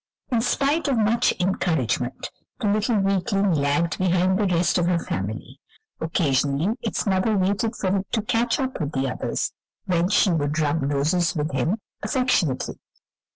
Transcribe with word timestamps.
In 0.31 0.41
spite 0.41 0.87
of 0.87 0.97
much 0.97 1.31
encouragement, 1.39 2.31
the 2.59 2.65
little 2.65 2.97
weakling 2.97 3.51
lagged 3.53 3.99
behind 3.99 4.39
the 4.39 4.47
rest 4.47 4.79
of 4.79 4.87
her 4.87 4.97
family; 4.97 5.59
occasionally 5.99 6.75
its 6.81 7.05
mother 7.05 7.37
waited 7.37 7.75
for 7.75 7.97
it 7.97 8.11
to 8.13 8.23
catch 8.23 8.59
up 8.59 8.79
with 8.79 8.93
the 8.93 9.07
others, 9.07 9.53
when 9.85 10.09
she 10.09 10.31
would 10.31 10.57
rub 10.57 10.81
noses 10.81 11.35
with 11.35 11.51
him 11.51 11.77
affectionately. 12.01 12.79